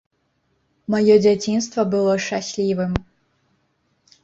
[0.93, 2.91] Маё дзяцінства было шчаслівым.